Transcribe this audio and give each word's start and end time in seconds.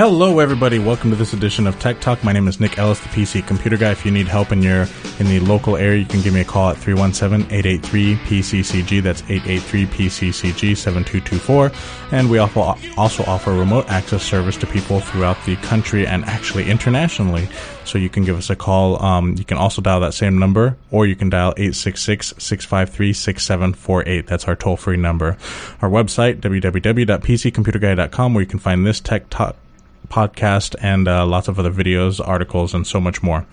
Hello, 0.00 0.38
everybody. 0.38 0.78
Welcome 0.78 1.10
to 1.10 1.16
this 1.16 1.34
edition 1.34 1.66
of 1.66 1.78
Tech 1.78 2.00
Talk. 2.00 2.24
My 2.24 2.32
name 2.32 2.48
is 2.48 2.58
Nick 2.58 2.78
Ellis, 2.78 3.00
the 3.00 3.10
PC 3.10 3.46
computer 3.46 3.76
guy. 3.76 3.90
If 3.90 4.06
you 4.06 4.10
need 4.10 4.28
help 4.28 4.50
in 4.50 4.62
your 4.62 4.86
in 5.18 5.26
the 5.26 5.40
local 5.40 5.76
area, 5.76 5.98
you 5.98 6.06
can 6.06 6.22
give 6.22 6.32
me 6.32 6.40
a 6.40 6.44
call 6.44 6.70
at 6.70 6.78
317-883-PCCG. 6.78 9.02
That's 9.02 9.20
883-PCCG-7224. 9.20 12.12
And 12.12 12.30
we 12.30 12.38
also, 12.38 12.78
offer 12.96 13.52
remote 13.52 13.90
access 13.90 14.22
service 14.22 14.56
to 14.56 14.66
people 14.66 15.00
throughout 15.00 15.36
the 15.44 15.56
country 15.56 16.06
and 16.06 16.24
actually 16.24 16.70
internationally. 16.70 17.46
So 17.84 17.98
you 17.98 18.08
can 18.08 18.24
give 18.24 18.38
us 18.38 18.48
a 18.48 18.56
call. 18.56 19.04
Um, 19.04 19.34
you 19.36 19.44
can 19.44 19.58
also 19.58 19.82
dial 19.82 20.00
that 20.00 20.14
same 20.14 20.38
number, 20.38 20.78
or 20.90 21.06
you 21.06 21.14
can 21.14 21.28
dial 21.28 21.52
866-653-6748. 21.56 24.26
That's 24.26 24.46
our 24.46 24.56
toll-free 24.56 24.96
number. 24.96 25.36
Our 25.82 25.90
website, 25.90 26.40
www.pccomputerguy.com, 26.40 28.32
where 28.32 28.40
you 28.40 28.48
can 28.48 28.60
find 28.60 28.86
this 28.86 29.00
Tech 29.00 29.28
Talk 29.28 29.56
podcast 30.10 30.74
and 30.82 31.08
uh, 31.08 31.24
lots 31.24 31.48
of 31.48 31.58
other 31.58 31.72
videos, 31.72 32.20
articles, 32.26 32.74
and 32.74 32.86
so 32.86 33.00
much 33.00 33.22
more. 33.22 33.46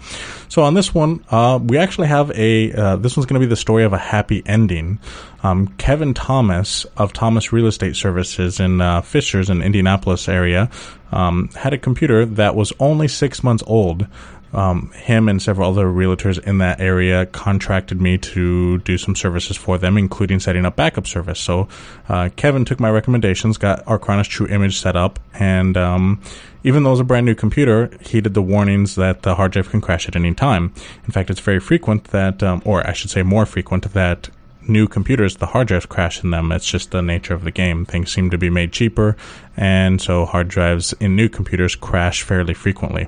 So 0.50 0.64
on 0.64 0.74
this 0.74 0.94
one, 0.94 1.24
uh, 1.30 1.60
we 1.62 1.78
actually 1.78 2.08
have 2.08 2.32
a. 2.32 2.74
Uh, 2.74 2.96
this 2.98 3.16
one's 3.16 3.26
going 3.28 3.40
to 3.40 3.46
be 3.46 3.50
the 3.50 3.56
story 3.56 3.84
of 3.84 3.94
a 3.94 3.98
happy 3.98 4.44
ending. 4.46 5.00
Um, 5.44 5.68
Kevin 5.78 6.14
Thomas 6.14 6.86
of 6.98 7.14
Thomas 7.14 7.54
Real 7.54 7.68
Estate 7.68 7.96
Services 7.96 8.60
in 8.60 8.82
uh, 8.82 9.02
Fishers 9.02 9.50
in 9.50 9.62
Indianapolis 9.62 10.28
area 10.28 10.70
um, 11.12 11.50
had 11.56 11.74
a 11.74 11.78
computer 11.78 12.26
that 12.26 12.56
was 12.56 12.74
only 12.80 13.08
six 13.08 13.44
months 13.44 13.64
old 13.68 14.08
um, 14.58 14.90
him 14.94 15.30
and 15.30 15.40
several 15.40 15.70
other 15.70 15.86
realtors 15.86 16.40
in 16.40 16.58
that 16.58 16.82
area 16.82 17.28
contracted 17.28 18.02
me 18.02 18.18
to 18.18 18.80
do 18.80 18.98
some 18.98 19.16
services 19.16 19.56
for 19.56 19.78
them, 19.78 20.00
including 20.00 20.40
setting 20.40 20.66
up 20.66 20.76
backup 20.76 21.06
service. 21.06 21.40
So 21.40 21.68
uh, 22.10 22.30
Kevin 22.36 22.66
took 22.66 22.80
my 22.80 22.90
recommendations, 22.90 23.58
got 23.58 23.86
Acronis 23.86 24.28
True 24.28 24.48
Image 24.48 24.80
set 24.80 24.96
up, 24.96 25.20
and 25.36 25.78
um, 25.78 26.20
even 26.64 26.82
though 26.82 26.90
it 26.90 26.94
was 26.94 27.00
a 27.02 27.04
brand 27.04 27.28
new 27.28 27.36
computer, 27.36 27.92
he 28.02 28.20
did 28.20 28.34
the 28.34 28.42
warnings 28.42 28.96
that 28.96 29.22
the 29.22 29.36
hard 29.36 29.52
drive 29.52 29.70
can 29.70 29.80
crash 29.80 30.08
at 30.08 30.16
any 30.16 30.34
time. 30.34 30.74
In 31.06 31.12
fact, 31.12 31.30
it's 31.30 31.40
very 31.40 31.60
frequent 31.60 32.06
that, 32.06 32.42
um, 32.42 32.64
or 32.66 32.86
I 32.86 32.94
should 32.94 33.12
say 33.12 33.22
more 33.22 33.46
frequent, 33.46 33.94
that 33.94 34.30
new 34.68 34.88
computers, 34.88 35.36
the 35.38 35.46
hard 35.46 35.68
drives 35.68 35.86
crash 35.86 36.24
in 36.24 36.32
them. 36.32 36.52
It's 36.52 36.68
just 36.68 36.90
the 36.90 37.04
nature 37.04 37.36
of 37.36 37.44
the 37.44 37.52
game. 37.52 37.86
Things 37.86 38.12
seem 38.12 38.32
to 38.32 38.40
be 38.40 38.50
made 38.50 38.74
cheaper, 38.74 39.16
and 39.56 40.02
so 40.02 40.26
hard 40.26 40.48
drives 40.48 40.94
in 40.94 41.16
new 41.16 41.30
computers 41.30 41.76
crash 41.76 42.24
fairly 42.24 42.56
frequently. 42.56 43.08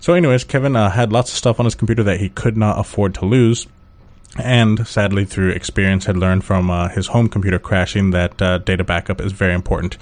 So, 0.00 0.14
anyways, 0.14 0.44
Kevin 0.44 0.76
uh, 0.76 0.90
had 0.90 1.12
lots 1.12 1.32
of 1.32 1.36
stuff 1.36 1.58
on 1.58 1.64
his 1.66 1.74
computer 1.74 2.02
that 2.04 2.20
he 2.20 2.28
could 2.28 2.56
not 2.56 2.78
afford 2.78 3.14
to 3.16 3.26
lose. 3.26 3.66
And 4.38 4.86
sadly, 4.86 5.24
through 5.24 5.50
experience, 5.50 6.04
had 6.06 6.16
learned 6.16 6.44
from 6.44 6.70
uh, 6.70 6.88
his 6.88 7.08
home 7.08 7.28
computer 7.28 7.58
crashing 7.58 8.12
that 8.12 8.40
uh, 8.40 8.58
data 8.58 8.84
backup 8.84 9.20
is 9.20 9.32
very 9.32 9.52
important. 9.52 9.98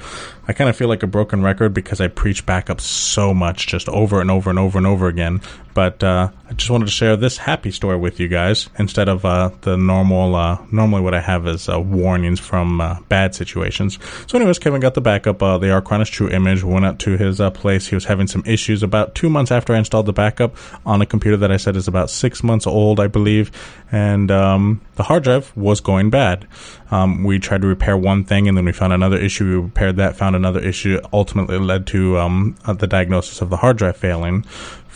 I 0.48 0.52
kind 0.52 0.70
of 0.70 0.76
feel 0.76 0.88
like 0.88 1.02
a 1.02 1.08
broken 1.08 1.42
record 1.42 1.74
because 1.74 2.00
I 2.00 2.08
preach 2.08 2.46
backup 2.46 2.80
so 2.80 3.34
much, 3.34 3.66
just 3.66 3.88
over 3.88 4.20
and 4.20 4.30
over 4.30 4.48
and 4.50 4.58
over 4.58 4.78
and 4.78 4.86
over 4.86 5.08
again. 5.08 5.40
But 5.74 6.02
uh, 6.02 6.30
I 6.48 6.52
just 6.54 6.70
wanted 6.70 6.86
to 6.86 6.90
share 6.90 7.16
this 7.16 7.36
happy 7.36 7.70
story 7.70 7.98
with 7.98 8.20
you 8.20 8.28
guys 8.28 8.70
instead 8.78 9.08
of 9.08 9.24
uh, 9.24 9.50
the 9.62 9.76
normal. 9.76 10.34
Uh, 10.34 10.64
normally, 10.70 11.02
what 11.02 11.14
I 11.14 11.20
have 11.20 11.46
is 11.46 11.68
uh, 11.68 11.80
warnings 11.80 12.38
from 12.38 13.04
bad 13.08 13.34
situations. 13.34 13.98
So, 14.26 14.38
anyways, 14.38 14.58
Kevin 14.58 14.80
got 14.80 14.94
the 14.94 15.00
backup. 15.00 15.38
The 15.40 15.66
Acronis 15.66 16.10
True 16.10 16.30
Image 16.30 16.62
went 16.62 16.84
up 16.84 16.98
to 17.00 17.16
his 17.16 17.40
place. 17.54 17.88
He 17.88 17.94
was 17.96 18.04
having 18.04 18.26
some 18.26 18.42
issues 18.46 18.82
about 18.82 19.14
two 19.14 19.28
months 19.28 19.50
after 19.50 19.74
I 19.74 19.78
installed 19.78 20.06
the 20.06 20.12
backup 20.12 20.56
on 20.86 21.02
a 21.02 21.06
computer 21.06 21.36
that 21.38 21.50
I 21.50 21.56
said 21.56 21.76
is 21.76 21.88
about 21.88 22.08
six 22.08 22.42
months 22.42 22.66
old, 22.66 23.00
I 23.00 23.08
believe, 23.08 23.50
and 23.90 24.25
um, 24.30 24.80
the 24.96 25.02
hard 25.02 25.24
drive 25.24 25.56
was 25.56 25.80
going 25.80 26.10
bad. 26.10 26.46
Um, 26.90 27.24
we 27.24 27.38
tried 27.38 27.62
to 27.62 27.66
repair 27.66 27.96
one 27.96 28.24
thing, 28.24 28.48
and 28.48 28.56
then 28.56 28.64
we 28.64 28.72
found 28.72 28.92
another 28.92 29.16
issue. 29.16 29.44
We 29.44 29.56
repaired 29.56 29.96
that, 29.96 30.16
found 30.16 30.36
another 30.36 30.60
issue. 30.60 31.00
Ultimately, 31.12 31.58
led 31.58 31.86
to 31.88 32.18
um, 32.18 32.56
the 32.66 32.86
diagnosis 32.86 33.40
of 33.40 33.50
the 33.50 33.56
hard 33.56 33.76
drive 33.76 33.96
failing. 33.96 34.44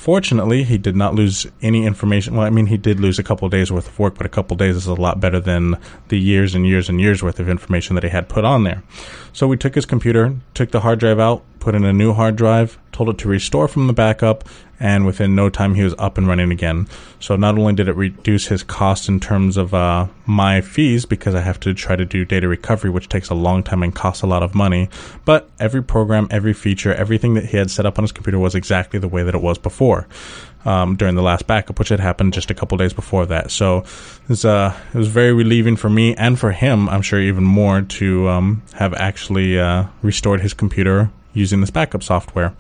Fortunately, 0.00 0.65
he 0.65 0.78
did 0.78 0.97
not 0.97 1.15
lose 1.15 1.47
any 1.61 1.84
information. 1.84 2.34
Well, 2.34 2.47
I 2.47 2.49
mean, 2.49 2.69
he 2.69 2.78
did 2.78 3.00
lose 3.00 3.19
a 3.19 3.22
couple 3.22 3.47
days 3.50 3.71
worth 3.71 3.87
of 3.87 3.99
work, 3.99 4.15
but 4.15 4.25
a 4.25 4.31
couple 4.31 4.56
days 4.56 4.75
is 4.75 4.87
a 4.87 4.94
lot 4.94 5.21
better 5.21 5.38
than 5.38 5.77
the 6.09 6.19
years 6.19 6.55
and 6.55 6.66
years 6.66 6.88
and 6.88 6.99
years 6.99 7.22
worth 7.22 7.38
of 7.38 7.50
information 7.50 7.97
that 7.97 8.05
he 8.05 8.09
had 8.09 8.27
put 8.27 8.47
on 8.47 8.65
there. 8.65 8.83
So 9.34 9.47
we 9.47 9.59
took 9.59 9.75
his 9.75 9.84
computer, 9.84 10.34
took 10.55 10.71
the 10.71 10.81
hard 10.81 11.00
drive 11.00 11.21
out, 11.21 11.43
put 11.60 11.75
in 11.75 11.84
a 11.84 11.93
new 11.93 12.15
hard 12.15 12.37
drive, 12.37 12.78
told 12.93 13.10
it 13.10 13.19
to 13.19 13.28
restore 13.28 13.69
from 13.69 13.89
the 13.89 13.93
backup, 13.93 14.49
and 14.81 15.05
within 15.05 15.34
no 15.34 15.50
time 15.50 15.75
he 15.75 15.84
was 15.84 15.94
up 15.99 16.16
and 16.16 16.27
running 16.27 16.50
again. 16.50 16.89
So 17.21 17.37
not 17.37 17.59
only 17.59 17.75
did 17.75 17.87
it 17.87 17.97
reduce 17.97 18.47
his 18.47 18.62
cost 18.62 19.09
in 19.09 19.21
terms 19.21 19.59
of 19.59 19.75
uh, 19.75 20.06
my 20.25 20.62
fees 20.62 21.05
because 21.05 21.34
I 21.34 21.43
have 21.43 21.60
to 21.60 21.75
try 21.75 21.97
to 21.97 22.06
do 22.06 22.25
data 22.25 22.49
recovery, 22.49 22.91
which 22.91 23.10
takes 23.10 23.28
a 23.28 23.34
long 23.34 23.62
time 23.62 23.83
and 23.83 23.94
costs 23.94 24.22
a 24.22 24.27
lot 24.27 24.43
of 24.43 24.55
money, 24.55 24.89
but 25.27 25.50
every 25.60 25.83
program, 25.83 26.27
every 26.31 26.55
feature, 26.55 26.94
everything 26.94 27.34
that 27.34 27.44
he 27.44 27.59
had 27.59 27.71
set 27.71 27.84
up 27.84 27.99
on 27.99 28.05
his 28.05 28.12
computer 28.12 28.39
was 28.39 28.55
exactly 28.55 28.99
the 28.99 29.09
way 29.09 29.22
that 29.22 29.34
it 29.34 29.43
was 29.43 29.59
before. 29.59 29.90
Um, 30.62 30.97
during 30.97 31.15
the 31.15 31.23
last 31.23 31.47
backup, 31.47 31.78
which 31.78 31.89
had 31.89 32.01
happened 32.01 32.34
just 32.34 32.51
a 32.51 32.55
couple 32.55 32.77
days 32.77 32.93
before 32.93 33.25
that. 33.25 33.51
So 33.51 33.78
it 33.78 34.28
was, 34.28 34.45
uh, 34.45 34.78
it 34.93 34.99
was 34.99 35.09
very 35.09 35.33
relieving 35.33 35.75
for 35.75 35.89
me 35.89 36.15
and 36.17 36.39
for 36.39 36.53
him, 36.53 36.87
I'm 36.91 37.01
sure 37.01 37.19
even 37.19 37.45
more, 37.45 37.81
to 37.81 38.28
um, 38.28 38.62
have 38.75 38.93
actually 38.93 39.59
uh, 39.59 39.87
restored 40.03 40.43
his 40.43 40.53
computer 40.53 41.11
using 41.32 41.60
this 41.60 41.70
backup 41.70 42.02
software. 42.02 42.54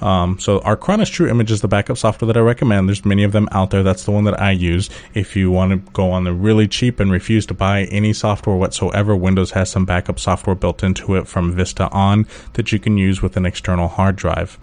Um, 0.00 0.38
so 0.38 0.60
our 0.60 0.76
Acronis 0.76 1.10
True 1.10 1.28
Image 1.28 1.50
is 1.50 1.62
the 1.62 1.68
backup 1.68 1.96
software 1.96 2.26
that 2.26 2.36
I 2.36 2.40
recommend. 2.40 2.88
There's 2.88 3.04
many 3.04 3.24
of 3.24 3.32
them 3.32 3.48
out 3.52 3.70
there. 3.70 3.82
That's 3.82 4.04
the 4.04 4.10
one 4.10 4.24
that 4.24 4.38
I 4.40 4.50
use. 4.50 4.90
If 5.14 5.36
you 5.36 5.50
want 5.50 5.72
to 5.72 5.92
go 5.92 6.10
on 6.10 6.24
the 6.24 6.34
really 6.34 6.68
cheap 6.68 7.00
and 7.00 7.10
refuse 7.10 7.46
to 7.46 7.54
buy 7.54 7.84
any 7.84 8.12
software 8.12 8.56
whatsoever, 8.56 9.16
Windows 9.16 9.52
has 9.52 9.70
some 9.70 9.86
backup 9.86 10.20
software 10.20 10.56
built 10.56 10.82
into 10.82 11.16
it 11.16 11.26
from 11.26 11.52
Vista 11.52 11.88
on 11.90 12.26
that 12.54 12.72
you 12.72 12.78
can 12.78 12.98
use 12.98 13.22
with 13.22 13.36
an 13.36 13.46
external 13.46 13.88
hard 13.88 14.16
drive. 14.16 14.58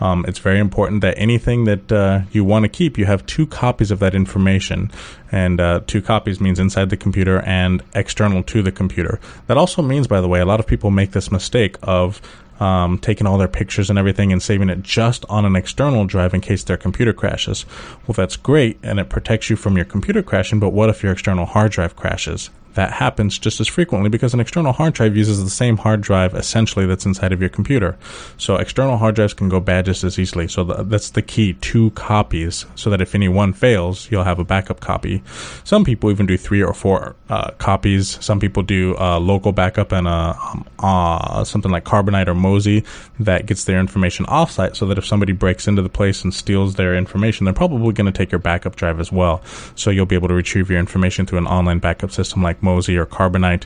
Um, 0.00 0.24
it's 0.28 0.38
very 0.38 0.58
important 0.58 1.00
that 1.00 1.14
anything 1.16 1.64
that 1.64 1.90
uh, 1.90 2.20
you 2.30 2.44
want 2.44 2.64
to 2.64 2.68
keep, 2.68 2.98
you 2.98 3.06
have 3.06 3.24
two 3.26 3.46
copies 3.46 3.90
of 3.90 3.98
that 4.00 4.14
information. 4.14 4.90
And 5.32 5.58
uh, 5.60 5.80
two 5.86 6.02
copies 6.02 6.40
means 6.40 6.60
inside 6.60 6.90
the 6.90 6.96
computer 6.96 7.40
and 7.40 7.82
external 7.94 8.42
to 8.44 8.62
the 8.62 8.70
computer. 8.70 9.18
That 9.46 9.56
also 9.56 9.82
means, 9.82 10.06
by 10.06 10.20
the 10.20 10.28
way, 10.28 10.40
a 10.40 10.44
lot 10.44 10.60
of 10.60 10.66
people 10.66 10.90
make 10.90 11.12
this 11.12 11.32
mistake 11.32 11.76
of 11.82 12.20
um, 12.60 12.98
taking 12.98 13.26
all 13.26 13.38
their 13.38 13.48
pictures 13.48 13.90
and 13.90 13.98
everything 13.98 14.32
and 14.32 14.42
saving 14.42 14.68
it 14.68 14.82
just 14.82 15.24
on 15.28 15.44
an 15.44 15.56
external 15.56 16.04
drive 16.06 16.34
in 16.34 16.40
case 16.40 16.64
their 16.64 16.76
computer 16.76 17.12
crashes. 17.12 17.66
Well, 18.06 18.14
that's 18.14 18.36
great 18.36 18.78
and 18.82 18.98
it 18.98 19.08
protects 19.08 19.50
you 19.50 19.56
from 19.56 19.76
your 19.76 19.84
computer 19.84 20.22
crashing, 20.22 20.60
but 20.60 20.70
what 20.70 20.88
if 20.88 21.02
your 21.02 21.12
external 21.12 21.46
hard 21.46 21.72
drive 21.72 21.96
crashes? 21.96 22.50
That 22.76 22.92
happens 22.92 23.38
just 23.38 23.58
as 23.60 23.66
frequently 23.66 24.08
because 24.08 24.34
an 24.34 24.40
external 24.40 24.72
hard 24.72 24.94
drive 24.94 25.16
uses 25.16 25.42
the 25.42 25.50
same 25.50 25.76
hard 25.78 26.00
drive 26.02 26.34
essentially 26.34 26.86
that's 26.86 27.06
inside 27.06 27.32
of 27.32 27.40
your 27.40 27.48
computer. 27.48 27.96
So 28.36 28.56
external 28.56 28.98
hard 28.98 29.14
drives 29.14 29.34
can 29.34 29.48
go 29.48 29.60
bad 29.60 29.86
just 29.86 30.04
as 30.04 30.18
easily. 30.18 30.46
So 30.46 30.62
that's 30.64 31.10
the 31.10 31.22
key, 31.22 31.54
two 31.54 31.90
copies, 31.92 32.66
so 32.74 32.90
that 32.90 33.00
if 33.00 33.14
any 33.14 33.28
one 33.28 33.52
fails, 33.52 34.10
you'll 34.10 34.24
have 34.24 34.38
a 34.38 34.44
backup 34.44 34.80
copy. 34.80 35.22
Some 35.64 35.84
people 35.84 36.10
even 36.10 36.26
do 36.26 36.36
three 36.36 36.62
or 36.62 36.74
four 36.74 37.16
uh, 37.30 37.50
copies. 37.52 38.22
Some 38.22 38.40
people 38.40 38.62
do 38.62 38.94
a 38.98 39.18
local 39.18 39.52
backup 39.52 39.92
and 39.92 40.06
a, 40.06 40.38
um, 40.38 40.66
uh, 40.78 41.44
something 41.44 41.70
like 41.70 41.84
Carbonite 41.84 42.28
or 42.28 42.34
Mozy 42.34 42.84
that 43.18 43.46
gets 43.46 43.64
their 43.64 43.80
information 43.80 44.26
offsite 44.26 44.76
so 44.76 44.86
that 44.86 44.98
if 44.98 45.06
somebody 45.06 45.32
breaks 45.32 45.66
into 45.66 45.80
the 45.80 45.88
place 45.88 46.22
and 46.24 46.32
steals 46.32 46.74
their 46.74 46.94
information, 46.94 47.44
they're 47.44 47.54
probably 47.54 47.92
going 47.94 48.12
to 48.12 48.16
take 48.16 48.30
your 48.30 48.38
backup 48.38 48.76
drive 48.76 49.00
as 49.00 49.10
well. 49.10 49.42
So 49.74 49.90
you'll 49.90 50.06
be 50.06 50.14
able 50.14 50.28
to 50.28 50.34
retrieve 50.34 50.70
your 50.70 50.78
information 50.78 51.24
through 51.24 51.38
an 51.38 51.46
online 51.46 51.78
backup 51.78 52.10
system 52.10 52.42
like 52.42 52.62
Mozy 52.66 52.96
or 52.96 53.06
Carbonite. 53.06 53.64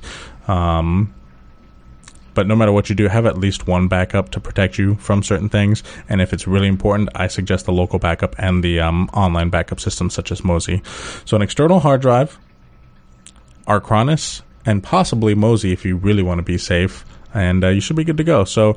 Um, 0.49 1.15
but 2.35 2.47
no 2.47 2.55
matter 2.55 2.73
what 2.73 2.89
you 2.89 2.95
do, 2.95 3.09
have 3.09 3.27
at 3.27 3.39
least 3.39 3.67
one 3.67 3.89
backup 3.89 4.31
to 4.31 4.41
protect 4.41 4.79
you 4.79 4.95
from 4.97 5.23
certain 5.23 5.49
things. 5.49 5.83
And 6.09 6.21
if 6.21 6.33
it's 6.33 6.47
really 6.47 6.69
important, 6.69 7.11
I 7.15 7.27
suggest 7.27 7.67
the 7.67 7.73
local 7.73 7.99
backup 7.99 8.35
and 8.39 8.63
the 8.63 8.81
um, 8.81 9.11
online 9.13 9.51
backup 9.51 9.81
systems 9.81 10.15
such 10.15 10.31
as 10.33 10.45
Mozy. 10.45 10.83
So 11.25 11.37
an 11.37 11.43
external 11.43 11.81
hard 11.81 12.01
drive, 12.01 12.39
Acronis, 13.67 14.43
and 14.65 14.83
possibly 14.83 15.35
Mozy 15.35 15.73
if 15.73 15.85
you 15.85 15.97
really 15.97 16.23
want 16.23 16.39
to 16.39 16.45
be 16.45 16.59
safe. 16.59 17.05
And 17.35 17.63
uh, 17.65 17.69
you 17.69 17.81
should 17.81 17.97
be 17.97 18.05
good 18.05 18.17
to 18.17 18.25
go. 18.25 18.45
So 18.45 18.77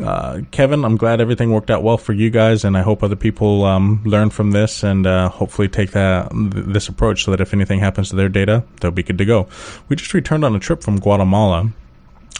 uh, 0.00 0.40
Kevin, 0.50 0.84
I'm 0.84 0.96
glad 0.96 1.20
everything 1.20 1.52
worked 1.52 1.70
out 1.70 1.82
well 1.82 1.98
for 1.98 2.12
you 2.12 2.30
guys, 2.30 2.64
and 2.64 2.76
I 2.76 2.82
hope 2.82 3.02
other 3.02 3.16
people 3.16 3.64
um, 3.64 4.00
learn 4.04 4.30
from 4.30 4.52
this 4.52 4.82
and 4.82 5.06
uh, 5.06 5.28
hopefully 5.28 5.68
take 5.68 5.90
that 5.92 6.30
this 6.32 6.88
approach 6.88 7.24
so 7.24 7.30
that 7.30 7.40
if 7.40 7.52
anything 7.52 7.80
happens 7.80 8.10
to 8.10 8.16
their 8.16 8.28
data, 8.28 8.64
they'll 8.80 8.90
be 8.90 9.02
good 9.02 9.18
to 9.18 9.24
go. 9.24 9.48
We 9.88 9.96
just 9.96 10.14
returned 10.14 10.44
on 10.44 10.54
a 10.54 10.58
trip 10.58 10.82
from 10.82 10.98
Guatemala 10.98 11.72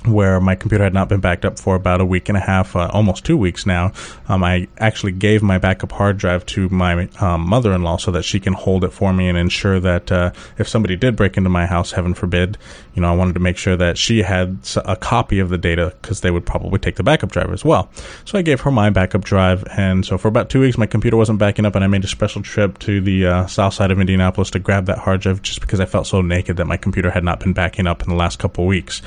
where 0.06 0.40
my 0.40 0.54
computer 0.54 0.84
had 0.84 0.94
not 0.94 1.08
been 1.08 1.20
backed 1.20 1.44
up 1.44 1.58
for 1.58 1.74
about 1.74 2.00
a 2.00 2.04
week 2.04 2.28
and 2.28 2.36
a 2.36 2.40
half, 2.40 2.74
uh, 2.76 2.90
almost 2.92 3.24
two 3.24 3.36
weeks 3.36 3.66
now. 3.66 3.92
Um, 4.28 4.42
I 4.42 4.68
actually 4.78 5.12
gave 5.12 5.42
my 5.42 5.58
backup 5.58 5.92
hard 5.92 6.18
drive 6.18 6.44
to 6.46 6.68
my 6.68 7.08
um, 7.20 7.42
mother 7.42 7.72
in 7.72 7.82
law 7.82 7.96
so 7.96 8.10
that 8.12 8.24
she 8.24 8.40
can 8.40 8.52
hold 8.52 8.84
it 8.84 8.92
for 8.92 9.12
me 9.12 9.28
and 9.28 9.38
ensure 9.38 9.80
that 9.80 10.10
uh, 10.10 10.32
if 10.58 10.68
somebody 10.68 10.96
did 10.96 11.16
break 11.16 11.36
into 11.36 11.50
my 11.50 11.66
house, 11.66 11.92
heaven 11.92 12.14
forbid, 12.14 12.58
you 12.94 13.02
know, 13.02 13.08
I 13.08 13.16
wanted 13.16 13.34
to 13.34 13.40
make 13.40 13.56
sure 13.56 13.76
that 13.76 13.96
she 13.96 14.22
had 14.22 14.58
a 14.84 14.96
copy 14.96 15.38
of 15.38 15.48
the 15.48 15.58
data 15.58 15.94
because 16.00 16.20
they 16.20 16.30
would 16.30 16.44
probably 16.44 16.78
take 16.78 16.96
the 16.96 17.02
backup 17.02 17.30
drive 17.30 17.52
as 17.52 17.64
well. 17.64 17.90
So 18.24 18.38
I 18.38 18.42
gave 18.42 18.60
her 18.62 18.70
my 18.70 18.90
backup 18.90 19.24
drive, 19.24 19.64
and 19.76 20.04
so 20.04 20.18
for 20.18 20.28
about 20.28 20.50
two 20.50 20.60
weeks, 20.60 20.76
my 20.76 20.86
computer 20.86 21.16
wasn't 21.16 21.38
backing 21.38 21.64
up, 21.64 21.74
and 21.74 21.84
I 21.84 21.86
made 21.86 22.04
a 22.04 22.08
special 22.08 22.42
trip 22.42 22.78
to 22.80 23.00
the 23.00 23.26
uh, 23.26 23.46
south 23.46 23.74
side 23.74 23.90
of 23.90 24.00
Indianapolis 24.00 24.50
to 24.50 24.58
grab 24.58 24.86
that 24.86 24.98
hard 24.98 25.20
drive 25.20 25.42
just 25.42 25.60
because 25.60 25.80
I 25.80 25.86
felt 25.86 26.06
so 26.06 26.20
naked 26.20 26.56
that 26.58 26.66
my 26.66 26.76
computer 26.76 27.10
had 27.10 27.24
not 27.24 27.40
been 27.40 27.52
backing 27.52 27.86
up 27.86 28.02
in 28.02 28.08
the 28.08 28.16
last 28.16 28.38
couple 28.38 28.66
weeks 28.66 29.02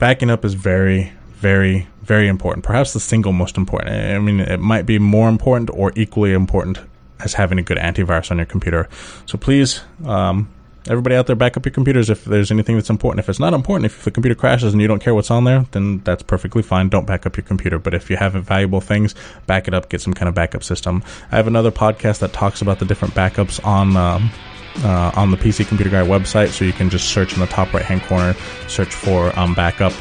backing 0.00 0.30
up 0.30 0.44
is 0.44 0.54
very, 0.54 1.12
very, 1.34 1.86
Very 2.02 2.26
important. 2.26 2.64
Perhaps 2.64 2.92
the 2.92 2.98
single 2.98 3.32
most 3.32 3.56
important. 3.56 3.94
I 3.94 4.18
mean, 4.18 4.40
it 4.40 4.58
might 4.58 4.84
be 4.84 4.98
more 4.98 5.28
important 5.28 5.70
or 5.72 5.92
equally 5.94 6.32
important 6.32 6.80
as 7.20 7.34
having 7.34 7.58
a 7.58 7.62
good 7.62 7.78
antivirus 7.78 8.32
on 8.32 8.38
your 8.38 8.46
computer. 8.46 8.88
So 9.26 9.38
please, 9.38 9.80
um, 10.04 10.48
everybody 10.88 11.14
out 11.14 11.26
there, 11.28 11.36
back 11.36 11.56
up 11.56 11.64
your 11.64 11.72
computers 11.72 12.10
if 12.10 12.24
there's 12.24 12.50
anything 12.50 12.74
that's 12.74 12.90
important. 12.90 13.20
If 13.20 13.28
it's 13.28 13.38
not 13.38 13.54
important, 13.54 13.86
if 13.86 14.02
the 14.02 14.10
computer 14.10 14.34
crashes 14.34 14.72
and 14.72 14.82
you 14.82 14.88
don't 14.88 14.98
care 14.98 15.14
what's 15.14 15.30
on 15.30 15.44
there, 15.44 15.66
then 15.70 16.00
that's 16.02 16.24
perfectly 16.24 16.62
fine. 16.62 16.88
Don't 16.88 17.06
back 17.06 17.26
up 17.26 17.36
your 17.36 17.44
computer. 17.44 17.78
But 17.78 17.94
if 17.94 18.10
you 18.10 18.16
have 18.16 18.32
valuable 18.32 18.80
things, 18.80 19.14
back 19.46 19.68
it 19.68 19.74
up. 19.74 19.88
Get 19.88 20.00
some 20.00 20.14
kind 20.14 20.28
of 20.28 20.34
backup 20.34 20.64
system. 20.64 21.04
I 21.30 21.36
have 21.36 21.46
another 21.46 21.70
podcast 21.70 22.18
that 22.20 22.32
talks 22.32 22.60
about 22.60 22.80
the 22.80 22.86
different 22.86 23.14
backups 23.14 23.64
on. 23.64 23.96
Um, 23.96 24.30
uh, 24.78 25.12
on 25.14 25.30
the 25.30 25.36
PC 25.36 25.66
Computer 25.66 25.90
Guy 25.90 26.02
website, 26.02 26.48
so 26.48 26.64
you 26.64 26.72
can 26.72 26.90
just 26.90 27.10
search 27.10 27.34
in 27.34 27.40
the 27.40 27.46
top 27.46 27.72
right 27.72 27.84
hand 27.84 28.02
corner, 28.02 28.34
search 28.68 28.94
for 28.94 29.36
um, 29.38 29.54
backup, 29.54 29.92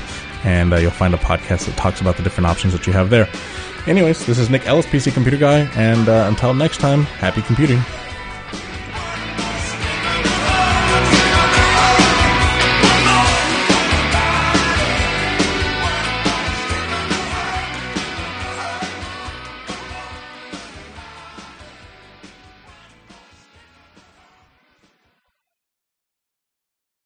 and 0.44 0.74
uh, 0.74 0.78
you'll 0.78 0.92
find 0.92 1.14
a 1.14 1.18
podcast 1.18 1.66
that 1.66 1.76
talks 1.78 2.02
about 2.02 2.18
the 2.18 2.24
different 2.24 2.48
options 2.48 2.74
that 2.74 2.88
you 2.88 2.94
have 2.94 3.10
there. 3.10 3.28
Anyways, 3.88 4.26
this 4.26 4.38
is 4.38 4.50
Nick 4.50 4.68
Ellis, 4.68 4.86
PC 4.86 5.14
Computer 5.14 5.38
Guy, 5.38 5.60
and 5.76 6.08
uh, 6.08 6.26
until 6.28 6.54
next 6.54 6.78
time, 6.80 7.04
happy 7.04 7.42
computing. 7.42 7.82